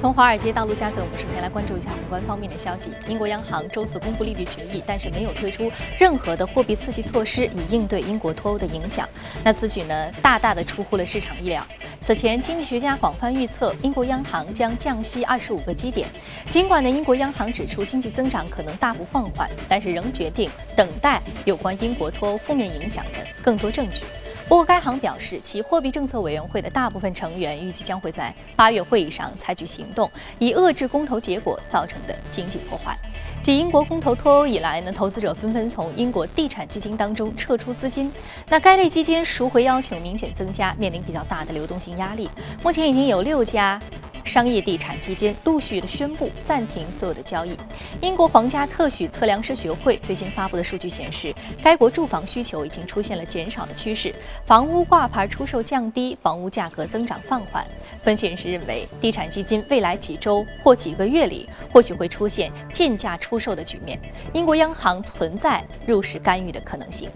[0.00, 2.88] 从华尔街到陆家嘴，我们首先来关注一下宏观方面的消息。
[3.06, 9.06] 英国央行周四公布利率决议，但是没有推出任何的货币刺激措施以应对英国脱欧的影响。
[9.44, 11.62] 那此举呢，大大的出乎了市场意料。
[12.00, 16.08] 此前，经济学家广泛预测英国央行将降息二十五个基点。
[16.48, 24.04] 尽管呢，英国央行指出经济增长可能大幅放缓，但是仍决定等待有关英国脱欧负面影响的更多证据。
[24.50, 30.10] 不过，该行表示，其货币政策委员会的大部分成员预计将会在八月会议上采取行动，
[30.40, 32.98] 以遏制公投结果造成的经济破坏。
[33.42, 38.12] 继英国公投脱欧以来呢，投资者纷纷从英国地产基金当中撤出资金，
[38.48, 42.28] 那该类基金赎回要求明显增加，面临比较大的流动性压力。
[42.62, 43.80] 目前已经有六家。
[44.22, 47.56] 商业地产基金陆续的宣布暂停所有的交易。
[48.00, 51.34] 英国皇家特许测量师学会最新发布的数据显示，
[51.64, 54.14] 该国住房需求已经出现了减少的趋势，
[54.46, 57.66] 房屋挂牌出售降低，房屋价格增长放缓。
[58.04, 63.96] 分析人士认为，地产基金未来几周或几个月里或许会出现贱价出出售的局面，
[64.32, 67.08] 英国央行存在入市干预的可能性。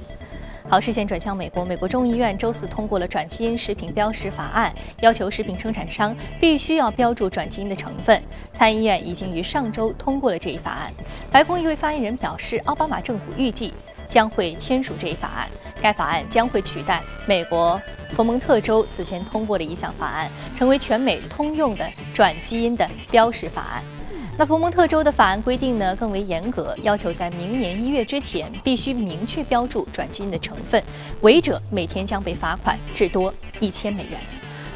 [0.69, 1.65] 好，视线转向美国。
[1.65, 8.23] 美国众议院周四通过了转基因食品标识法案，要求食品生产商必须要标注转基因的成分。
[8.53, 10.93] 参议院已经于上周通过了这一法案。
[11.33, 13.75] 白宫一位发言人表示，奥巴马政府预计
[14.09, 15.49] 将会签署这一法案。
[15.83, 17.79] 该法案将会取代美国
[18.11, 23.83] 佛蒙特州此前通过的一项法案，成为全美通用的转基因的标识法案。
[24.37, 30.83] 那佛蒙特州的法案规定呢更为严格，要求在明年一月之前必须明确标注转基因的成分，
[31.21, 34.19] 违者每天将被罚款至多一千美元。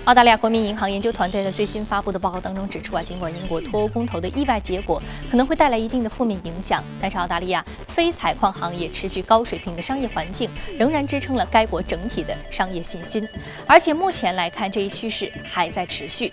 [0.05, 13.29] 澳大利亚国民银行研究团队在最新发布的报告当中指出啊，尽管英国脱欧公投的意外结果可能会带来一定的负面影响，但是澳大利亚非采矿行业持续高水平的商业环境仍然支撑了该国整体的商业信心，
[13.67, 16.33] 而且目前来看这一趋势还在持续。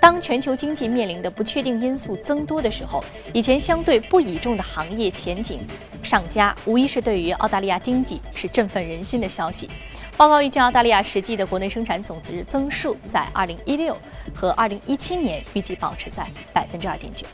[0.00, 5.60] 当全球经济面临的不确定因素增多的时候，以前相对不倚重的行业前景
[6.02, 9.68] 上佳，无疑是对于澳大利亚经济是振奋人心的消息。
[10.16, 13.96] 报告预计，澳大利亚实际的国内生产总值增速在2016
[14.34, 17.26] 和2017年预计保持在百分之二点九。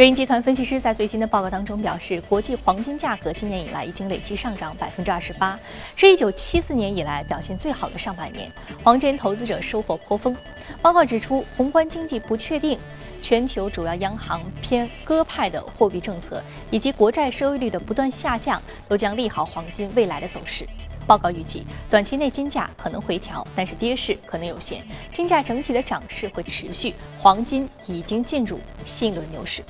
[0.00, 5.60] 瑞银集团分析师在最新的报告当中表示，国际黄金价格今年以来已经累计上涨百分之二十八，
[5.94, 8.50] 是一九七四年以来表现最好的上半年，
[8.82, 10.34] 黄金投资者收获颇丰。
[10.80, 12.78] 报告指出，宏观经济不确定、
[13.20, 20.66] 全球主要央行偏鸽派的货币政策以及国债收益率的不断下降，都将利好黄金未来的走势。
[21.06, 26.94] 报告预计，短期内金价可能回调，但是跌势可能有限，金价整体的涨势会持续。
[27.18, 29.62] 黄金已经进入新一轮牛市。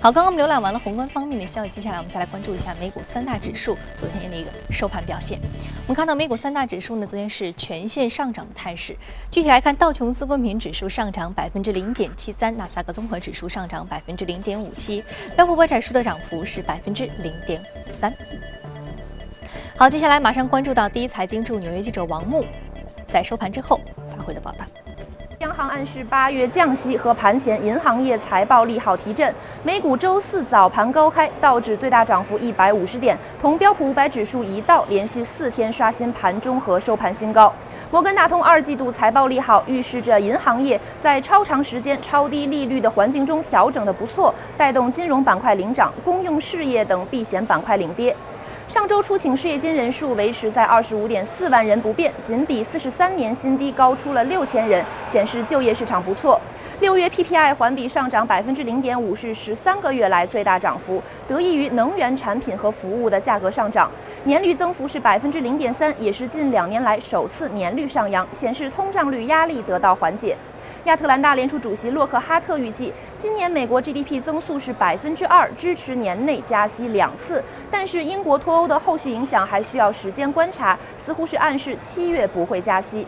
[0.00, 5.38] 好，刚刚我们浏览完了宏观方面的消息，接下来我们再来关注一下美股三大指数昨天的一个收盘表现。
[5.86, 8.96] 我们看到美股三大指数呢，昨天是全线上涨的态势。
[9.30, 15.04] 具体来看，道琼斯工业指数上涨百分之零点七三，纳斯达克综合指数上涨百分之零点五七，
[15.36, 18.12] 标普百指数的涨幅是百分之零点五三。
[19.78, 22.42] 好，接下来马上关注到第一财经驻纽约记者王木
[23.04, 23.78] 在收盘之后
[24.10, 24.64] 发回的报道。
[25.40, 37.52] 央行暗示八月降息和盘前银行业财报利好提振，美股周四早盘高开，道指最大涨幅一百五十点，同标普五百指数一道连续四天刷新盘中和收盘新高。
[37.90, 48.16] 摩根大通二季度财报利好，预示着银行业在超长时间超低利率的环境中调整的不错，带动金融板块领涨，公用事业等避险板块领跌。
[48.68, 56.40] 上周初请失业金人数维持在二十五点四万人不变，仅比四十三年新低高出了六千人，显示就业市场不错。
[56.80, 63.88] 六月 PPI 环比上涨百分之零点五，是十三个月来最大涨幅，得益于能源产品和服务的价格上涨。
[64.24, 70.36] 年率增幅是百分之零点三，也是近两年来首次年率上扬，显示通胀率压力得到缓解。
[70.86, 77.42] 亚特兰大联储主席洛克哈特预计，今年美国 GDP 增速是百分之二，支持年内加息两次。
[77.68, 83.04] 但是英国脱欧的后续影响还需要时间观察，似乎是暗示七月不会加息。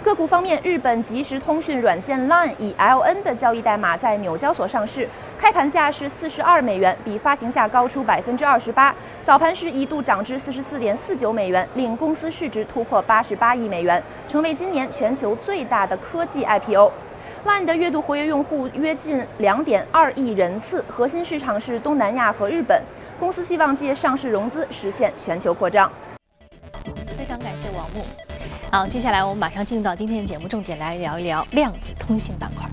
[0.00, 8.94] 个股方面，日本即时通讯软件 Line 以 LN 的交易代码在纽交所上市，开盘价是四十二美元，比发行价高出百分之二十八。
[9.26, 16.92] 早盘时一度涨至四十四点四九美元，令公司市值突破八十八亿美元，成为今年全球最大的科技 IPO。
[17.44, 22.82] Line 的月度活跃用户约近两点二亿人次，核心市场是东南亚和日本。
[23.18, 25.90] 公司希望借上市融资实现全球扩张。
[27.16, 28.04] 非常感谢王木。
[28.70, 32.68] 好，接下来我们马上进入到今天的节目重点，来聊一聊量子通信板块。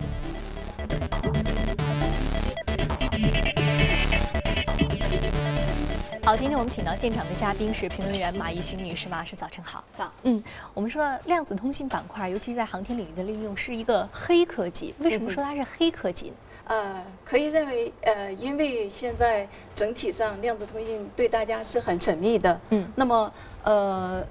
[6.25, 9.83] 好，今天我们请到现场的嘉宾是评论员马一勋女士，马老师早晨好。
[9.95, 10.11] 早。
[10.23, 10.43] 嗯，
[10.73, 14.95] 我们说量子通信板块，尤其是在航天领域的利用，是一个黑科技。
[14.97, 16.33] 为什么说它是黑科技？
[16.63, 22.59] 呃，可以认为，呃，因为现在整体上量子通信对大家是很神秘的。
[22.71, 22.87] 嗯。
[22.95, 23.31] 那么，
[23.61, 24.25] 呃，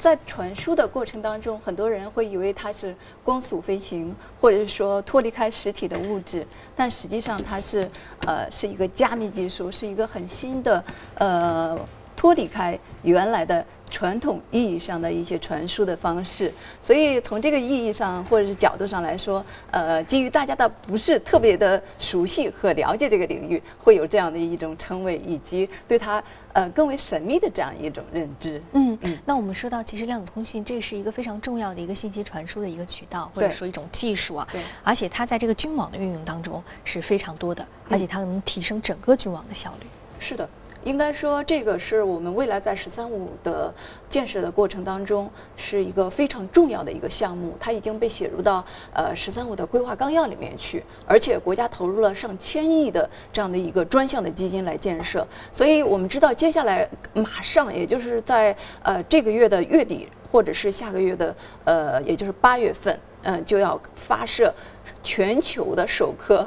[0.00, 6.44] 在传输的过程当中，很多人会以为它是光速飞行，或者是说脱离开实体的物质，
[6.74, 7.86] 但实际上它是，
[8.26, 10.82] 呃，是一个加密技术，是一个很新的，
[11.16, 11.78] 呃，
[12.16, 13.64] 脱离开原来的。
[13.90, 16.52] 传统意义上的一些传输的方式，
[16.82, 26.22] 所以从这个意义上或者是角度上来说，呃，基于大家的不是特别的熟悉和了解这个领域，会有这样的一种称谓，以及对它
[26.52, 28.62] 呃更为神秘的这样一种认知。
[28.72, 29.18] 嗯嗯。
[29.26, 34.46] 那我们说到，其实量子通信这是一个非常重要的一个信息传输的一个渠道，或者说一种技术啊。
[34.52, 34.60] 对。
[34.84, 39.86] 而且它在这个军网的运用当中是非常多的，而且它能提升整个军网的效率。
[40.18, 40.48] 是的。
[40.84, 43.72] 应该说，这个是我们未来在“十三五”的
[44.08, 47.54] 建设的过程当中，是一个非常重要的一个项目。
[47.60, 55.26] 它已经被写入到呃“十三五”的规划纲要里面去，而且国家投入了上千亿的这样的一个专项的基金来建设。
[55.52, 61.34] 所以我们知道，接下来马上，也就是在呃这个月的月底，或者是下个月的
[61.64, 64.52] 呃，也就是八月份，嗯，就要发射。
[65.02, 66.46] 全球的首颗，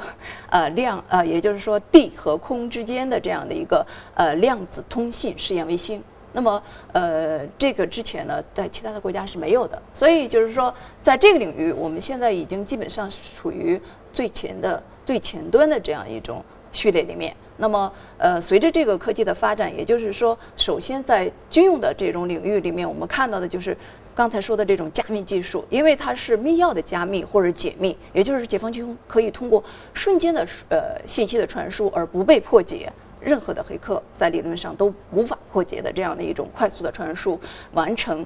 [0.50, 3.84] 呃量呃，也就是说地和空之间的这样的一个
[4.14, 6.02] 呃量子通信试验卫星。
[6.32, 6.62] 那么
[6.92, 9.80] 呃这个之前呢，在其他的国家是没有的。
[9.92, 13.80] 所以就是说，在这个领域，我们现在已经基本上处于
[14.12, 17.34] 最前的最前端的这样一种序列里面。
[17.56, 23.76] 那么呃，随着这个科技的发展，也就是说，首先在军用的这种领域里面，我们看到的就是。
[24.14, 29.62] 刚才说的这种加密技术，因为它是密钥的加密或者解密，也就是解放军可以通过
[29.92, 37.40] 瞬间的呃信息的传输而不被破解，任何的黑客在理论上都无法破解的这样的一种快速的传输，
[37.72, 38.24] 完成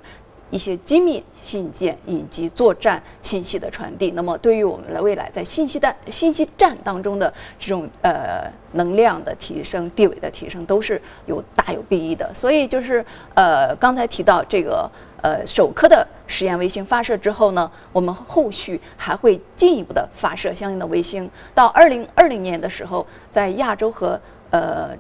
[0.51, 4.11] 一些机密信件以及作战信息的传递。
[4.11, 12.31] 那么对于我们的未来在信息战信息战当中的这种呃能量的提升、地位的提升，都是有大有裨益的。
[12.35, 13.03] 所以就是
[13.35, 14.87] 呃刚才提到这个。
[15.21, 21.29] 呃，首颗的实验卫星发射之后呢，我们后续还会进一步的发射相应的卫星。
[21.55, 24.21] 到二零二零年的时候，在亚洲和
[24.51, 24.91] 呃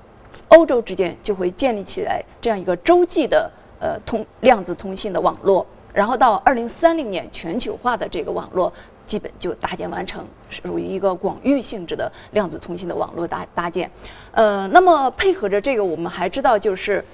[0.48, 3.48] 欧洲之间就会建立起来这样一个洲际的
[3.80, 5.64] 呃通量子通信的网络。
[5.94, 8.72] 然后到二零三零年，全球化的这个网络
[9.06, 13.88] 基本就搭建完成，属于一个广域性质的量子通信的网络搭搭建。
[14.32, 17.04] 呃，那么配合着这个，我们还知道就是。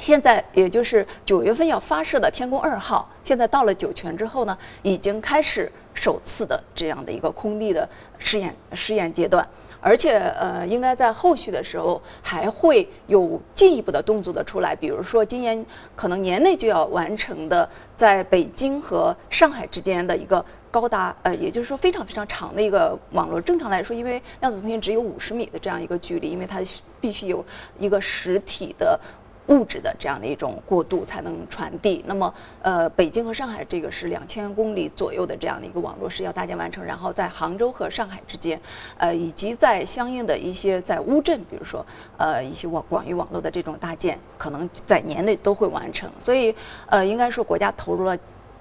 [0.00, 7.86] 现在也就是九月份要发射的天宫二号，现在到了酒泉之后呢，已经开始首次的这样的一个空地的
[8.18, 9.46] 试验试验阶段，
[9.78, 15.64] 而且呃，应该在后续的时候还会有进一步的动作的出来，比如说今年
[15.94, 23.38] 可能年内就要完成的，在北京和上海之间的一个高达呃，也就是说非常非常长的一个网络。
[23.38, 26.60] 正常来说，因为量子通信只有五十米的这样一个距离，因为它
[27.00, 27.44] 必须有
[27.78, 28.98] 一个实体的。
[29.46, 32.04] 物质的这样的一种过渡才能传递。
[32.06, 32.32] 那么，
[32.62, 38.60] 呃，北京和上海这个是两千公里左右的这样的一个网络是要搭建完成，然后在杭州和上海之间，
[38.96, 41.84] 呃，以及在相应的一些在乌镇，比如说，
[42.16, 46.08] 呃，一些网广域网络的这种搭建，可能在年内都会完成。
[46.18, 46.54] 所以，
[46.86, 48.16] 呃，应该说国家投入了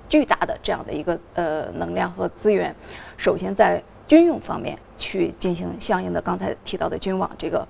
[0.07, 2.75] 巨大的这样的一个呃能量和资源，
[3.15, 7.67] 首先在军用方面去进行相应的刚才提到的军网这个。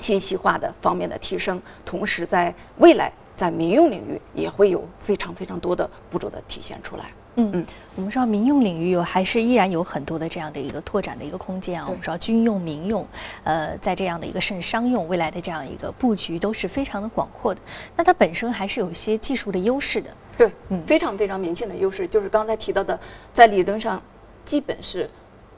[0.00, 7.04] 信息化的方面的提升，同时在未来在民用领域也会有非常非常多的步骤的体现出来。
[7.36, 11.84] 嗯嗯，我们知道民用领域有还是依然有很多的这样的一个拓展的一个空间啊。
[11.88, 13.04] 我们知道军用、民用，
[13.42, 17.60] 呃，在这样的一个甚至商用未来的这样一个布局都是非常的广阔的。
[17.96, 20.10] 那它本身还是有一些技术的优势的。
[20.38, 22.96] 对，嗯，非常非常明显的优势就是刚才提到的，
[23.32, 24.00] 在理论上
[24.44, 25.10] 基本是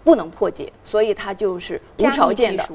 [0.03, 2.67] 不能破解，所以它就是无条件的。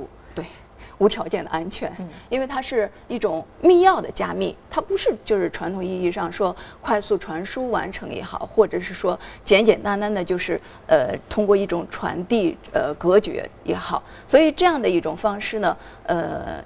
[1.02, 1.92] 无条件的安全，
[2.30, 16.64] 因为它是一种密钥的加密，它不是就是传统意义上说快速传输完成也好，或者是说简简单单的就是呃通过一种传递呃隔绝也好，所以这样的一种方式呢，呃，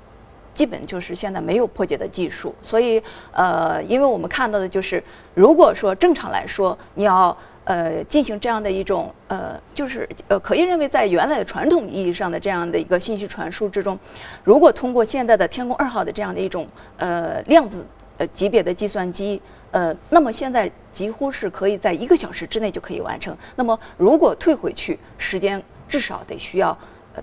[0.53, 3.01] 基本就是现在没有破解的技术，所以
[3.31, 5.01] 呃，因为我们看到的就是，
[5.33, 7.35] 如果说正常来说你要。
[7.65, 13.97] 呃，进行这样的一种呃，就是呃，可以认为在原来的传统意义上的这样的一个信息传输之中，
[14.43, 16.67] 如果通过现在的天宫二号的这样的一种
[16.97, 17.85] 呃量子
[18.17, 19.41] 呃级别的计算机，
[19.71, 23.35] 呃，那么现在几乎是可以在一个小时之内就可以完成。
[23.55, 26.77] 那么如果退回去，时间至少得需要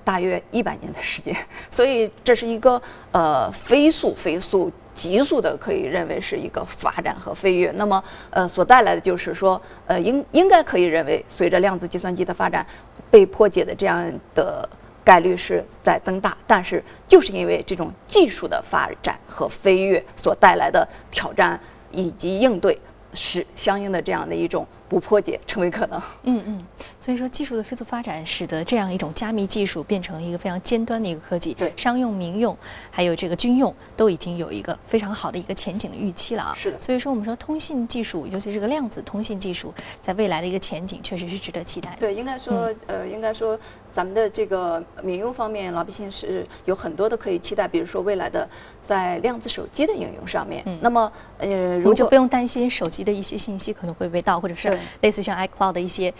[0.04, 1.36] 大约一百年的时间，
[1.70, 2.80] 所以这是一个
[3.12, 7.72] 呃飞速、飞速、急速的，可以认为是一个发展和飞跃。
[7.76, 12.66] 那么呃所带来的就是说，呃应应该可以认为，随着量子计算机的发展，
[13.10, 14.68] 被破解的这样的
[15.04, 16.36] 概率是在增大。
[16.46, 21.58] 但是就是因为这种技术的发展和飞跃所带来的挑战
[21.90, 22.78] 以及应对，
[23.14, 24.66] 是相应的这样的一种。
[24.92, 25.98] 不破解成为可能。
[26.24, 26.62] 嗯嗯，
[27.00, 31.54] 所以说技术的飞速发展，使得这样一种加密技术变成了一个非常尖端的一个科技。
[31.54, 32.54] 对，商用、民用，
[32.90, 36.54] 还有这个军用，都已经有一个非常好的一个前景的预期了啊。
[36.54, 36.78] 是的。
[36.78, 39.72] 所以说，我们说通信技术，尤其是个量子通信技术，
[40.02, 41.96] 在未来的一个前景，确实是值得期待。
[41.98, 43.58] 对，应该说，呃，应该说，
[43.92, 48.48] 咱们的这个民用方面，老百姓是有很多的可以期待，比如说未来的
[48.84, 50.62] 在量子手机的应用上面。
[50.66, 50.78] 嗯。
[50.80, 51.48] 那么，呃，
[51.80, 54.76] 我们就不用担心手机的一些信息可能会被盗，或者是。
[55.02, 56.12] 类似像 iCloud 的一些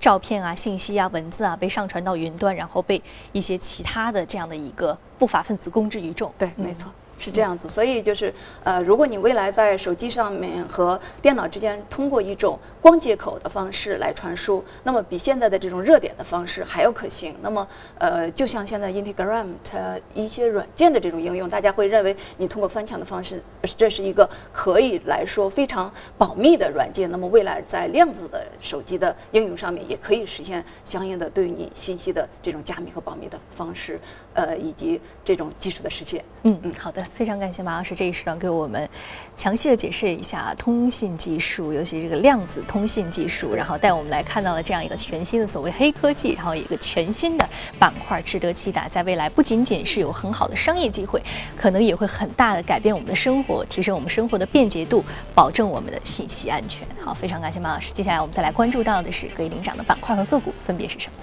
[0.00, 6.32] 照片啊、信息啊、文字啊被上传到云端，然后被一些其他的这样的一个不法分子公之于众。
[6.36, 6.90] 对，没错。
[7.20, 8.32] 是这样子，所以就是，
[8.64, 17.36] 呃，如果你未来在手机上面和电脑之间通过一种光接口的方式来传输，那么比现在的这种热点的方式还要可行。
[17.42, 23.42] 那么，呃，就像现在 Instagram 它一些软件的这种应用，大家会认为你通过翻墙的方式，
[23.76, 27.10] 这是一个可以来说非常保密的软件。
[27.10, 34.00] 那么未来在量子的手机的应用上面，也可以实现相应的对你信息的这种加密和保密的方式，
[34.32, 36.24] 呃，以及这种技术的实现。
[36.44, 37.04] 嗯嗯，好的。
[37.14, 38.88] 非常感谢马老师这一时段给我们
[39.36, 47.46] 详细的解释一下通信技术，尤其这个量子通信技术，然后带我们来看到了这样一个全新的所谓黑科技，然后一个全新的
[47.78, 48.88] 板块，值得期待。
[48.90, 51.22] 在未来不仅仅是有很好的商业机会，
[51.56, 56.86] 可能也会很大的改变我们的生活，提升我们生活的便捷度，保证我们的信息安全。
[57.04, 57.92] 好，非常感谢马老师。
[57.92, 61.14] 接下来我们再来关注到的是可以领涨的板块和个股分别是什么？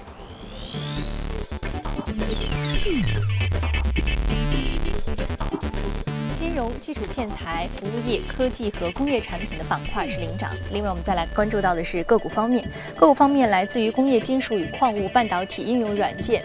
[6.58, 10.50] 融、基础建材、服务业、科技和工业产品的板块是领涨。
[10.72, 12.68] 另外，我们再来关注到的是个股方面。
[12.96, 16.42] 个股方面，来自于工业金属与矿物、半导体、应用软件，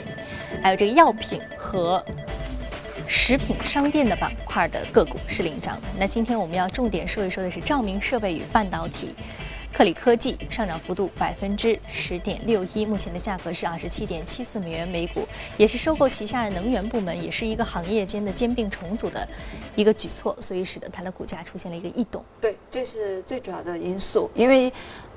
[0.61, 2.03] 还有这个药品和
[3.07, 5.79] 食品商店的板块的个股是领涨。
[5.99, 9.15] 那今天我们要重点说一说的是照明设备与半导体。
[9.73, 15.27] 克里科技上涨幅度百分之十点六一，目前的价格是二十七点七四美元每股，
[15.57, 19.27] 也是收购旗下能源部门，也是一个行业间的兼并重组的
[19.75, 22.23] 一个举措，所以使得它的股价出现了一个异动。
[22.39, 24.71] 对，这是最主要的因素，因为，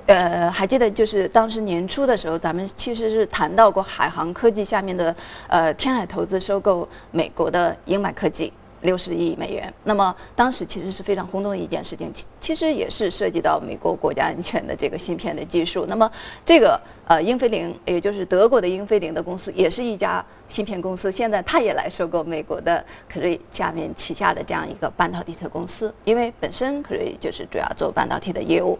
[0.07, 5.15] 呃，还记得就是当时年初的时候，咱们其实是谈到过海航科技下面的
[5.47, 8.51] 呃天海投资收购美国的英买科技。
[8.81, 15.85] 六十亿美元，那么当时其实是非常轰动的一件事情，其其实也是涉及到美国国家安全的这个芯片的技术。
[15.87, 16.09] 那么
[16.45, 28.77] 这个呃英飞凌，也就是德国的英飞凌的公司，也是一家芯片公司，现在它也来收购美国的可瑞下面旗下的这样一个半导体的公司，因为本身可瑞就是主要做半导体的业务。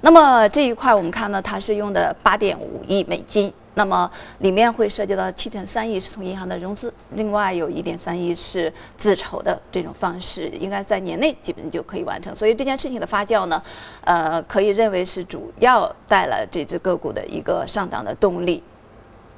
[0.00, 3.52] 那么这一块我们看呢，它是用的八点五亿美金。
[3.78, 12.34] 那么里面会涉及到七点三亿是从银行的融资，另外有一点三亿是自筹的这种方式，应该在年内基本就可以完成。
[12.34, 13.62] 所以这件事情的发酵呢，
[14.00, 18.62] 呃，可以认为是主要带来这只个股的一个上涨的动力。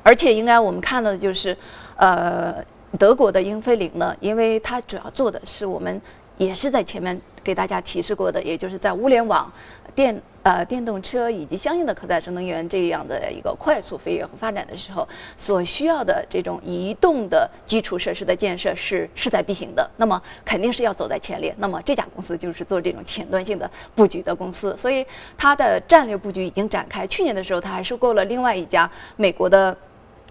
[0.03, 1.57] 而且应该我们看到的就是，
[1.97, 2.55] 呃，
[2.99, 6.01] 德国的英飞凌呢，因为它主要做的是我们
[6.39, 9.51] 也是在前面给大家提示过的，也就是在物联网。
[9.95, 19.91] 电呃电动车以及相应的可再生能源这样的一个快速飞跃和发展的时候，所需要的这种移动的基础设施的建设是势在必行的。
[19.97, 21.53] 那么肯定是要走在前列。
[21.59, 25.05] 那么这家公司就是做这种前端性的布局的公司，所以
[25.39, 27.07] 它的战略布局已经展开。
[27.07, 29.75] 去年的时候，它还收购了另外一家美国的。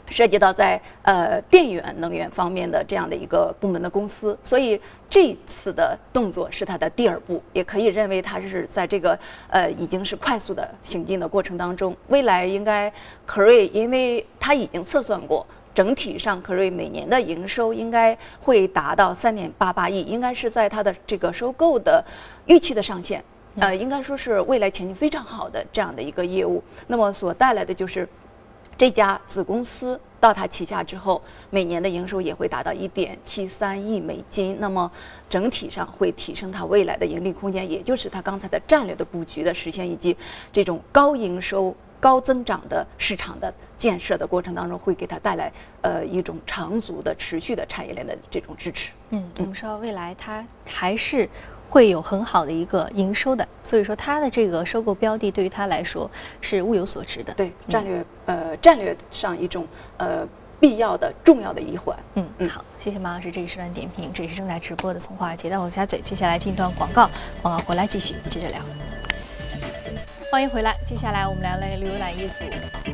[0.10, 9.18] 涉及到在呃电源能源方面的这样的一个部门的公司，所以这次的动作是它的第二步，也可以认为它是在这个
[9.50, 11.96] 呃已经是快速的行进的过程当中。
[12.08, 12.92] 未来应该
[13.26, 15.46] 科瑞，因为它已经测算过，
[15.76, 22.04] 整体上科瑞每年的营收应该会达到三点八八亿，应该是在它的这个收购的
[22.46, 23.22] 预期的上限，
[23.60, 26.64] 呃，应该说是未来前景非常好的这样的一个业务。
[26.88, 28.08] 那么所带来的就是。
[28.78, 34.58] 这家子公司到它旗下之后，每年的营收也会达到一点七三亿美金。
[34.60, 34.92] 那么
[35.28, 40.16] 整体上会提升它未来的盈利空间，也就是它刚才的战略的布局的实现，以及
[40.52, 48.94] 这种高营收、高增长的市场的建设的过程当中，会给它带来呃一种长足的、持续的产业链的这种支持。
[49.10, 51.28] 嗯，我们说未来它还是。
[51.70, 56.10] 会有很好的一个营收的，所以说它的这个收购标的对于它来说
[56.42, 57.34] 是物有所值的。
[57.34, 60.28] 对，战略呃战略上一种呃
[60.60, 61.98] 必要的、重要的一环。
[62.16, 66.00] 嗯嗯，好，谢谢马老师这一时段点评，这也是正在直播的从华尔街到我家嘴。
[66.02, 67.10] 接下来进一段广告，
[67.42, 68.97] 广告回来继续接着聊。
[70.30, 70.76] 欢迎回来。
[70.84, 72.44] 接下来我们来来浏览一组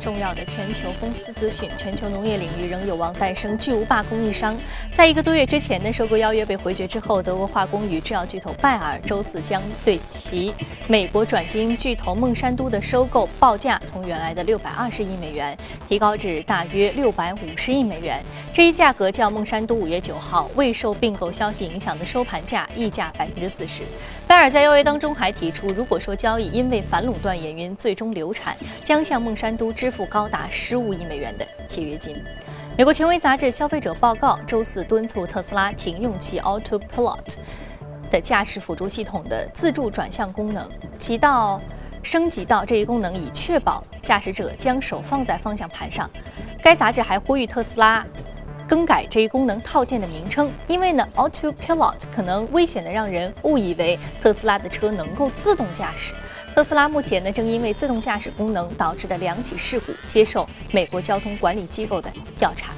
[0.00, 1.68] 重要的全球公司资讯。
[1.76, 4.56] 全球农业领域仍有望诞生巨无霸供应商。
[4.92, 10.54] 在一个多月之前呢，收购邀约被回绝之后，德国化工与制药巨头拜耳周四将对其
[10.86, 15.56] 美国转基因巨头孟山都的收购报价从原来的六百二十亿美元
[15.88, 18.22] 提高至大约六百五十亿美元。
[18.54, 23.82] 这一价格较孟山都五月九号未受并购消息影响的收盘价溢价百分之四十。
[24.26, 32.16] 拜尔在邀约当中还提出，如果说交易因为反垄断原因最终流产，将向孟山都支付高达十五亿美元的契约金。
[32.76, 37.36] 美国权威杂志《消费者报告》周四敦促特斯拉停用其 Autopilot
[38.10, 41.60] 的驾驶辅助系统的自助转向功能，其到
[42.02, 46.10] 升级到这一功能以确保驾驶者将手放在方向盘上。
[46.62, 48.04] 该杂志还呼吁特斯拉。
[48.68, 56.14] 更改这一功能套件的名称，因为呢，Autopilot 可能危险的让人误以为特斯拉的车能够自动驾驶。
[56.54, 62.72] 特斯拉目前呢，正因为自动驾驶功能导致的两起事故，接受美国交通管理机构的调查。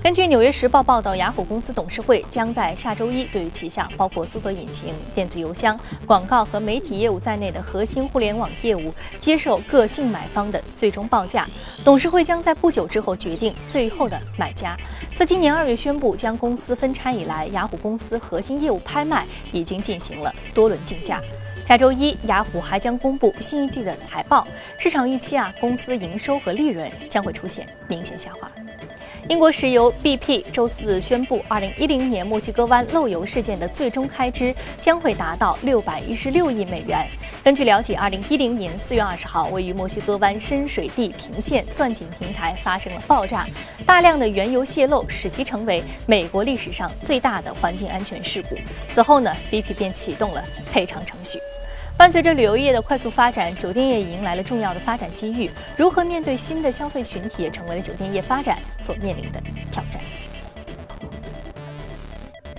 [0.00, 11.46] 根据《纽约时报》报道，雅虎公司董事会将在下周一对于旗下包括搜索引擎、电子邮箱、广告和媒体业务在内的核心互联网业务接受各竞买方的最终报价。
[11.84, 14.76] 董事会将在不久之后决定最后的买家。
[15.16, 21.20] 自今年二月宣布将公司分拆以来，雅虎公司核心业务拍卖已经进行了多轮竞价。
[21.64, 24.46] 下周一，雅虎还将公布新一季的财报，
[24.78, 28.48] 市场预期啊，公司营收和利润将会出现明显下滑。
[29.28, 37.06] 英国石油 BP 周四宣布，2010年墨西哥湾漏油事件的最终开支将会达到616亿美元。
[37.44, 43.46] 根据了解，2010年4月20号，位于墨西哥湾深水地平线钻井平台发生了爆炸，
[43.84, 48.56] 大量的原油泄漏，使其成为美国历史上最大的环境安全事故。
[48.94, 50.42] 此后呢，BP 便启动了
[50.72, 51.38] 赔偿程序。
[51.98, 55.50] 伴随着旅游业的快速发展，酒店业迎来了重要的发展机遇。
[55.76, 60.00] 如何面对新的消费群体，也成为了酒店业发展所面临的挑战。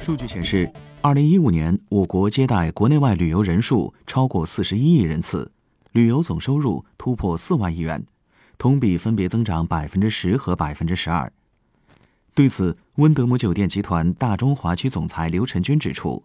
[0.01, 0.69] 数据显示，
[1.01, 5.49] 二零一五年我国接待国内外旅游人数超过四十一亿人次，
[5.93, 8.03] 旅游总收入突破四万亿元，
[8.57, 11.31] 同比分别增长百分之十和百分之十二。
[12.35, 16.21] 对此，温德姆酒店集团大中华区总裁刘晨军指出。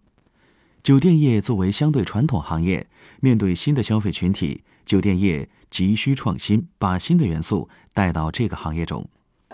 [0.84, 2.86] 酒店业作为相对传统行业，
[3.20, 9.02] 面对新的消费群体，酒店业急需创新，把新的元素带到这个行业中。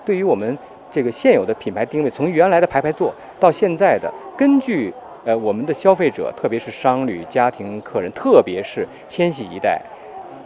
[0.05, 0.59] 对于我们
[0.90, 4.93] 这个现有的品牌定位，从原来的排排坐到现在的，根据
[5.25, 9.81] 呃我们的消费者，特别是商旅、家庭客人，特别是千禧一代、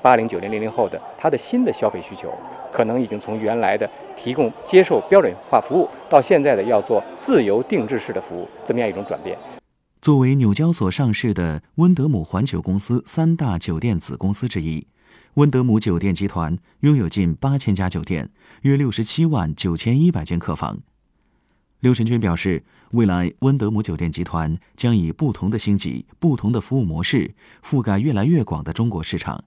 [0.02, 2.30] 八零、九零、零零后的，他的新的消费需求，
[2.70, 9.34] 可能已经从原来的提供接受标准化服务，到现在的要做自由定制式的服务，这么样一种转变。
[10.04, 14.86] 作为纽交所上市的温德姆环球公司三大酒店子公司之一，
[15.36, 18.28] 温德姆酒店集团拥有近八千家酒店，
[18.64, 20.80] 约六十七万九千一百间客房。
[21.80, 29.42] 刘晨军表示，未来温德姆酒店集团将以不同的星级、不同的服务模式，覆盖越来越广的中国市场，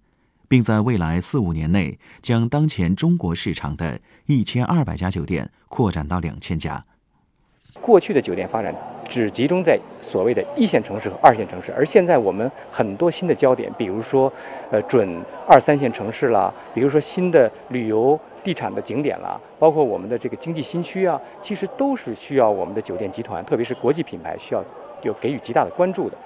[0.47, 6.83] 并在未来四五年内将当前中国市场的一千二百家酒店扩展到两千家。
[7.79, 8.73] 过去的酒店发展。
[9.07, 14.31] 只集中在所谓的一线城市和二线城市，而现在我们很多新的焦点，比如说，
[14.69, 24.63] 呃，准二三线城市啦，比如说新的旅游地产的景点啦，包括我们的这个经济新区啊，其实都是需要我们的酒店集团，特别是国际品牌需要
[25.01, 26.17] 有给予极大的关注的。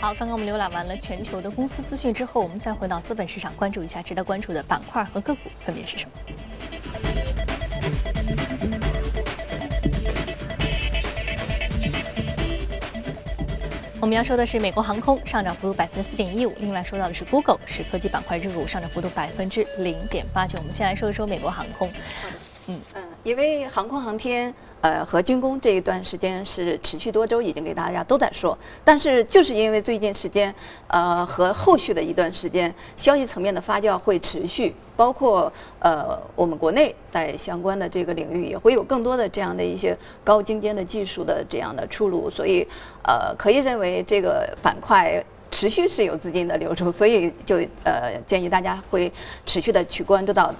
[0.00, 7.47] 好，刚刚我们浏览完了全球的公司资讯之后，我们再回到资本市场，关注一下值得关注的板块和个股分别是什么。
[14.00, 20.56] 我们要说的是美国航空上涨幅度百分之四点一五，另外说到的是 Google 是科技板块热股上涨幅度百分之零点八九。
[20.58, 21.90] 我们先来说一说美国航空，
[22.68, 24.54] 嗯嗯，因为航空航天。
[24.80, 28.56] 呃，和军工这一段时间是持续多周，已经给大家都在说。
[28.84, 30.54] 但是就是因为最近时间，
[30.86, 42.66] 呃，和后续的一段时间，消息层面的发酵会持续，包括呃，我们国内在相关的这个领域也会有更多的这样的一些高精尖的技术的这样的出炉，所以
[43.02, 49.12] 呃，可以认为这个板块持续是有资金的流出，所以就呃建议大家会
[49.44, 50.54] 持续的去关注到。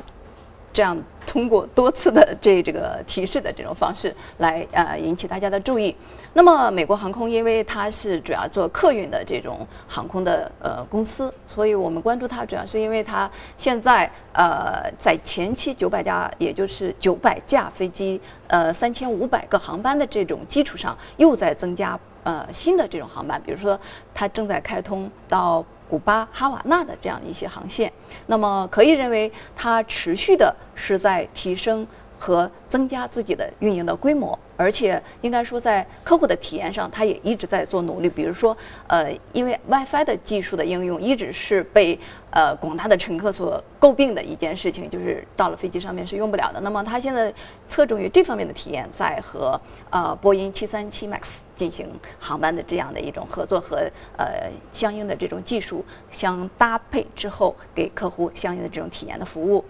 [0.73, 5.95] 这样通过多次的这这个提示的这种方式来呃引起大家的注意。
[6.35, 23.79] 那么美国航空因为它是主要做客运的这种航空的呃公司，所以我们关注它主要是因为它现在呃在前期九百架，也就是九百架飞机，呃三千五百个航班的这种基础上，又在增加呃新的这种航班，比如说
[24.15, 25.65] 它正在开通到。
[25.89, 27.93] 古巴、哈瓦那的这样一些航线，
[28.27, 31.87] 那么可以认为它持续的是在提升
[32.19, 34.39] 和增加自己的运营的规模。
[34.57, 38.09] 而且应该说，在客户的体验上，它也一直在做努力。
[38.09, 38.57] 比如说，
[38.89, 41.97] 呃，因为 WiFi 的技术的应用一直是被
[42.33, 46.61] 呃广大的乘客所诟病的一件事情，就是到了飞机上面是用不了的。
[46.61, 47.33] 那么，它现在
[47.69, 51.21] 侧重于这方面的体验，在和呃波音737 MAX
[51.59, 51.87] 进行
[52.19, 53.79] 航班的这样的一种合作和
[54.17, 59.63] 呃相应的这种技术相搭配之后，给客户相应的这种体验的服务。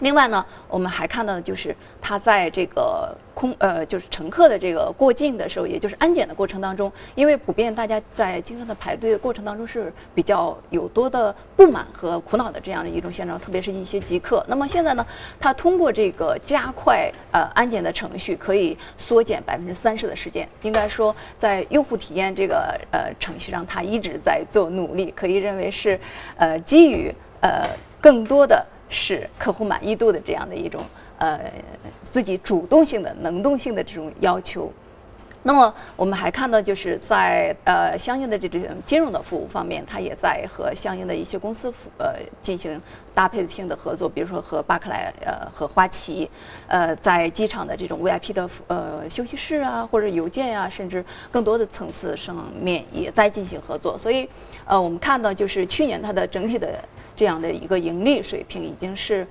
[0.00, 14.44] 另外呢，我们还看到的就是它在这个空呃，就是乘客的这个过境的时候，也就是安检的过程当中，因为普遍大家在经常的排队的过程当中是比较有多的不满和苦恼的这样的一种现状，特别是一些极客。
[14.48, 15.06] 那么现在呢，
[15.40, 20.46] 它通过这个加快呃安检的程序，可以缩减百分之三十的时间。
[20.62, 25.98] 应该说，在用户体验这个呃程序上，它一直在做努力，可以认为是
[26.36, 27.66] 呃基于呃
[28.00, 28.64] 更多的。
[28.88, 30.82] 是客户满意度的这样的一种
[31.18, 31.40] 呃
[32.12, 34.72] 自己主动性的能动性的这种要求。
[35.46, 42.80] 那么我们还看到，就是在呃相应的这种金融的服务方面，它也在和相应的一些公司呃进行
[43.14, 46.28] 搭配性的合作，比如说和巴克莱呃和花旗，
[46.66, 53.96] 呃在机场的这种 VIP 的呃休息室啊，或者邮件啊，甚至更多的层次上面也在进行合作。
[53.96, 54.28] 所以
[54.64, 56.68] 呃我们看到，就是去年它的整体的。
[57.18, 59.26] 这样的一个盈利水平已经是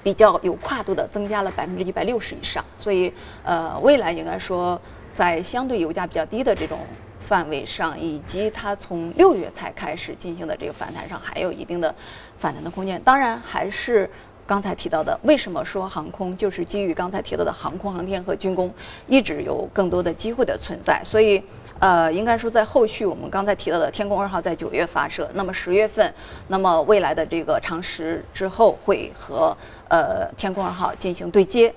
[0.00, 2.64] 比较有跨度的，增加了百分之一百六十以上。
[2.76, 4.80] 所以，呃，未来应该说，
[5.12, 6.78] 在相对油价比较低的这种
[7.18, 11.94] 范围上，以及它从六月才开始进行的这个反弹上，还有一定的
[12.38, 13.00] 反弹的空间。
[13.02, 14.08] 当然，还是
[14.46, 18.72] 刚才提到的，为什么说航空就是基于刚才提到的航空航天和军工，
[19.06, 21.00] 一直有更多的机会的存在。
[21.04, 21.42] 所以。
[21.80, 24.54] 呃，应该说在后续，我们刚才提到的天宫二号在。
[24.54, 26.12] 九月发射，那么十月份，
[26.48, 29.56] 那么未来的这个长时之后会和
[29.88, 31.72] 呃天宫二号进行对接，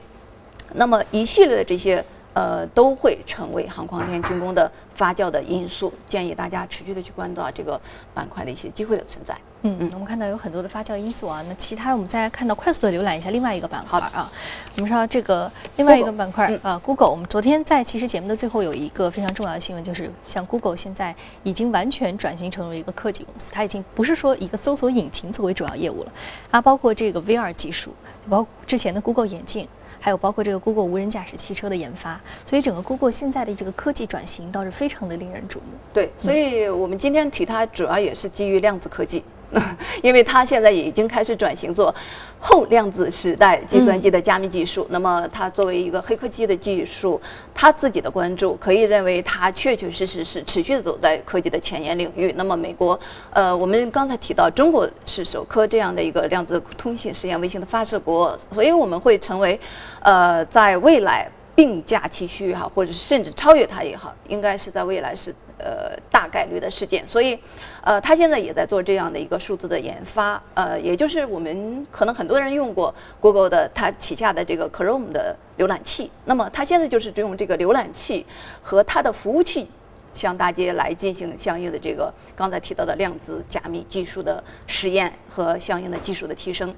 [0.73, 2.03] 那么一系列的这些。
[2.33, 5.93] 呃，都会成为航空航天军工的发酵的因素。
[6.07, 7.79] 建议大家持续的去关注到这个
[8.13, 9.35] 板块的一些机会的存在。
[9.65, 11.41] 嗯嗯，我们看到有很多的发酵因素啊。
[11.47, 14.29] 那其他我们再看到快速的浏览一下另外一个板块啊。
[14.75, 17.09] 我们说这个另外一个板块啊，Google。
[17.09, 26.11] 我们昨天在其实节目的最后有一个非常重要的新闻，就是像 Google 现在已经完全转型成为一个科技公司，它已经不是说一个搜索引擎作为主要业务了
[26.51, 27.93] 啊，包括这个 VR 技术，
[28.29, 29.67] 包括之前的 Google 眼镜。
[30.03, 35.63] 还有包括这个 Google 无人驾驶汽车的研发，所以整个 Google 现在的这个科技转型倒是非常的令人瞩目。
[35.93, 39.23] 对，所以我们今天提它，主要也是基于量子科技。
[40.01, 41.93] 因为它现在也已经开始转型做
[42.39, 47.19] 后量子时代计算机的加密技术，那么它作为一个黑科技的技术，
[47.53, 52.33] 它自己的关注可以认为它确确实实是持续的走在科技的前沿领域。
[52.35, 52.99] 那么美国，
[53.31, 59.59] 呃，我们刚才提到中国是首颗这样的一个量子通信实验卫星的发射国，所以我们会成为，
[60.01, 65.33] 呃，在未来并驾齐驱也好，或者是甚至超越它也好，应该是在未来是。
[65.63, 67.39] 呃，大概率的事件，所以，
[67.81, 78.25] 呃，他现在也在做这样的一个数字的研发，呃，也就是我们可能很多人用过 Google 的它旗下的这个 Chrome 的浏览器，那么它现在就是用这个浏览器
[78.61, 79.69] 和它的服务器
[80.13, 86.75] 向大家来进行相应的这个刚才提到的量子加密技术的实验和相应的技术的提升。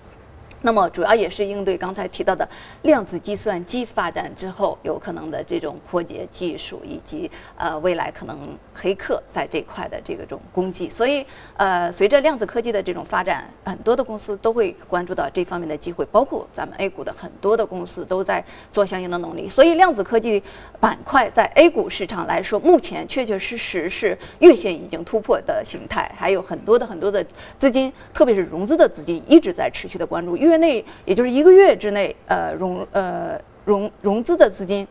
[0.65, 2.47] 那么主要也是应对刚才提到的
[2.81, 10.89] 量子计算机发展之后有可能的这种破解技术，以及呃未来可能黑客在这块的这个种攻击。
[10.89, 11.23] 所以
[11.55, 19.47] 呃随着量子科技的这种发展，很多的公司都会关注到这方面的机会，包括咱们 A 股的很多的公司都在做相应的努力。
[19.47, 20.41] 所以量子科技
[20.79, 27.23] 板块在 A 股市场来说，目前确确实实是月线已经突破的形态，还有很多的很多的
[27.59, 30.35] 资金，特别是融资的资金一直在持续的关注。
[30.57, 34.87] 内，也就是一个月之内，呃融呃融融资的资金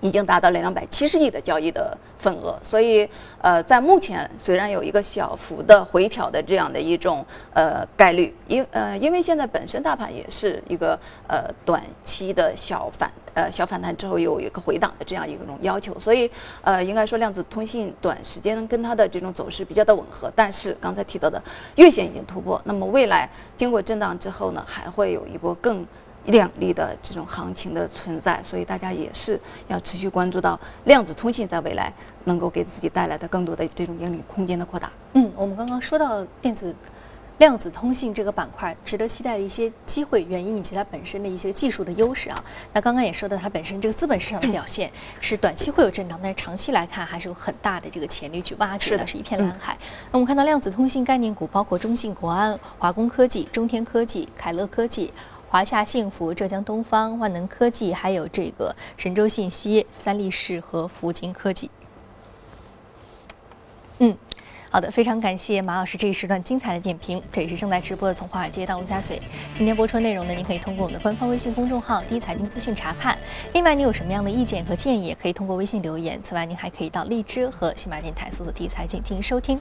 [0.00, 3.08] 已经达到了两百七十亿的交易的份额，所以
[3.40, 16.30] 呃在目前虽然有一个小幅的回调的这样的一种呃概率，因呃因为现在本身大盘也是一个呃短期的小反呃小反弹之后有一个回档的这样一种要求，所以
[16.62, 21.42] 呃应该说量子通信短时间跟它的这种走势比较的吻合，但是刚才提到的
[21.76, 25.86] 月线已经突破，那么未来经过震荡之后呢，还会有一波更
[26.26, 31.92] 量力的这种行情的存在，所以大家也是要持续关注到量子通信在未来
[32.24, 34.90] 能够给自己带来的更多的这种盈利空间的扩大。
[35.14, 36.74] 嗯，我们刚刚说到电子。
[37.42, 42.44] 量子通信这个板块值得期待的一些机会、原因以及它本身的一些技术的优势啊。
[42.72, 44.88] 那刚刚也说到，它本身这个资本市场的表现
[45.20, 49.76] 是短期会有震荡，但是长期来看还是有很大的这个潜力去挖掘的，是一片蓝海。
[50.12, 55.12] 那我们看到量子通信概念股包括中信国安、华工科技、中天科技、凯乐科技、
[55.48, 61.68] 华夏幸福、浙江东方、万能科技，还有这个神州信息、三立士和福金科技。
[63.98, 64.16] 嗯。
[64.72, 67.22] 好的，非常感谢马老师这一时段精彩的点评。
[67.30, 69.18] 这也是正在直播的《从华尔街到陆家嘴》。
[69.54, 73.18] 今天播出的内容呢，您可以通过我们的官方微信公众号“第一财经资讯”查看。
[73.52, 76.18] 另外，你有什么样的意见和建议，也可以通过微信留言。
[76.22, 79.60] 此外，您还可以到荔枝和喜马电台搜索“第一财经”进行收听。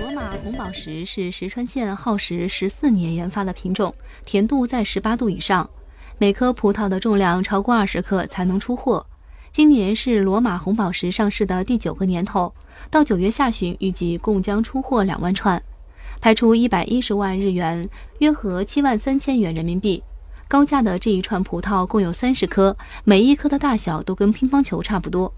[0.00, 5.70] 罗马红宝石是石川县耗时十四年研发的品种，甜度在十八度以上。
[6.18, 9.04] 每颗葡萄的重量超过二十克才能出货。
[9.52, 12.54] 今年是罗马红宝石上市的第九个年头，
[12.90, 15.62] 到九月下旬预计共将出货两万串，
[16.20, 17.88] 拍出一百一十万日元，
[18.20, 20.02] 约合七万三千元人民币。
[20.48, 25.30] 高价的这一串葡萄共有三十颗，每一颗的大小都跟乒乓球差不多。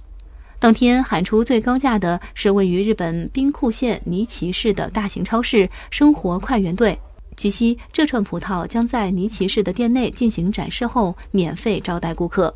[0.61, 6.99] 当天喊出最高价的是位于日本兵库县尼崎市的大型超市“生活快源队”。
[7.39, 12.53] 据悉，这串葡萄将在尼奇市的店内进行展示后，免费招待顾客。